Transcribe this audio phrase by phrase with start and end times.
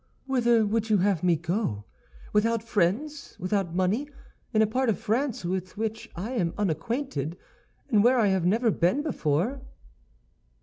[0.25, 1.85] "Whither would you have me go,
[2.33, 4.09] without friends, without money,
[4.51, 7.37] in a part of France with which I am unacquainted,
[7.87, 9.61] and where I have never been before?"